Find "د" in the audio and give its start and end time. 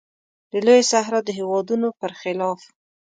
0.51-0.53, 1.27-1.29